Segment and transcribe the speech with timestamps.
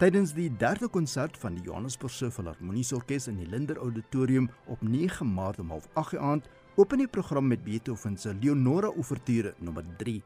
[0.00, 5.26] Tydens die derde konsert van die Johannesburgse Filharmoniese Orkees in die Linder Auditorium op 9
[5.28, 10.22] Maart om 08:30 aand, open die program met Beethoven se Leonora Ouverture nommer 3.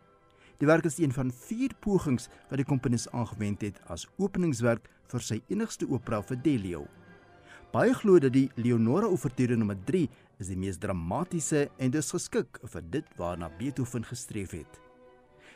[0.59, 5.21] Die werk is een van vier pogings wat die komponis aangewend het as openingswerk vir
[5.21, 6.87] sy enigste opera Fidelio.
[7.73, 10.07] Baie glo dat die Leonora Ouverture nommer 3
[10.39, 14.85] is die mees dramatiese en dus geskik vir dit waarna Beethoven gestreef het.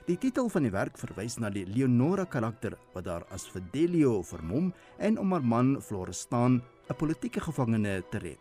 [0.09, 4.71] Die titel van die werk verwys na die Leonora karakter wat daar as Fidelio vermom
[5.05, 8.41] en om haar man Florestan, 'n politieke gevangene, te red.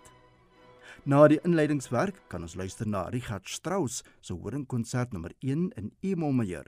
[1.04, 6.32] Na die inleidingswerk kan ons luister na Richard Strauss se horingkonsert nommer 1 in E-mol
[6.32, 6.66] majeur.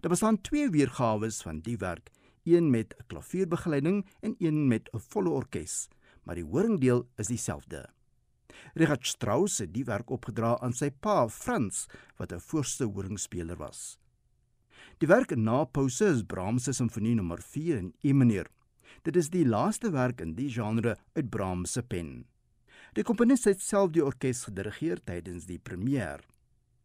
[0.00, 2.10] Daar bestaan twee weergawe van die werk,
[2.44, 5.88] een met 'n klavierbegeleiding en een met 'n volle orkes,
[6.22, 7.88] maar die horingdeel is dieselfde.
[8.74, 13.98] Richard Strauss het die werk opgedra aan sy pa Frans, wat 'n voorste horingspeler was.
[14.98, 18.48] Die werk na Pouse is Brahms se simfonie nommer 4 in E mineur.
[19.06, 22.24] Dit is die laaste werk in die genre uit Brahms se pen.
[22.98, 26.24] Die komponis het self die orkes gedirigeer tydens die premier.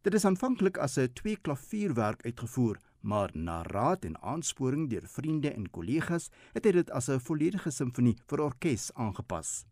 [0.06, 5.50] Dit is aanvanklik as 'n twee klavierwerk uitgevoer, maar na raad en aansporing deur vriende
[5.50, 9.66] en kollegas het hy dit as 'n volledige simfonie vir orkes aangepas.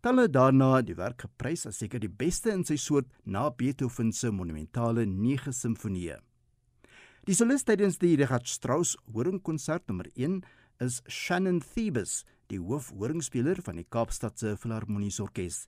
[0.00, 4.30] Talle daarna die werk geprys as seker die beste in sy soort na Beethoven se
[4.30, 6.27] monumentale 9 simfonieë.
[7.28, 10.38] Die solis tydens die Richard Strauss horingkonsert nommer 1
[10.80, 15.66] is Shannon Thebes, die hoofhoringspeler van die Kaapstadse Filharmoniese Orkees.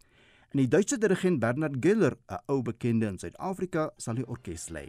[0.55, 4.89] En die Duitse dirigent Bernard Güller, 'n ou bekende in Suid-Afrika, sal die orkes lei.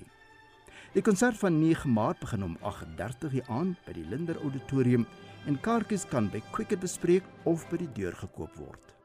[0.94, 5.05] Die konsert van 9 Maart begin om 8:30 die aand by die Linder Auditorium
[5.47, 8.95] en kaartjies kan by Quicket bespreek of by die deur gekoop word.